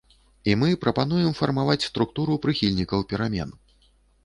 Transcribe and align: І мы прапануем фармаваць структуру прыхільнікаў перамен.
І 0.51 0.53
мы 0.61 0.69
прапануем 0.85 1.35
фармаваць 1.41 1.85
структуру 1.89 2.39
прыхільнікаў 2.47 3.07
перамен. 3.15 3.57